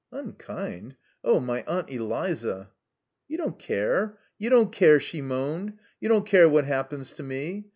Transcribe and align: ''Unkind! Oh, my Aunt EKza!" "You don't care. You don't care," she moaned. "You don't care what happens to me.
''Unkind! 0.11 0.95
Oh, 1.23 1.39
my 1.39 1.61
Aunt 1.67 1.89
EKza!" 1.89 2.69
"You 3.27 3.37
don't 3.37 3.59
care. 3.59 4.17
You 4.39 4.49
don't 4.49 4.71
care," 4.71 4.99
she 4.99 5.21
moaned. 5.21 5.77
"You 5.99 6.09
don't 6.09 6.25
care 6.25 6.49
what 6.49 6.65
happens 6.65 7.11
to 7.13 7.21
me. 7.21 7.67